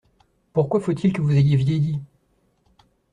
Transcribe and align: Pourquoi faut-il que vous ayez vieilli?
Pourquoi 0.53 0.79
faut-il 0.79 1.13
que 1.13 1.21
vous 1.21 1.35
ayez 1.37 1.55
vieilli? 1.55 2.01